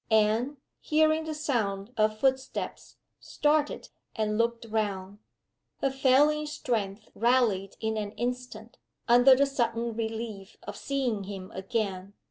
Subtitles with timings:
[0.09, 5.19] Anne, hearing the sound of footsteps, started, and looked round.
[5.79, 12.15] Her failing strength rallied in an instant, under the sudden relief of seeing him again.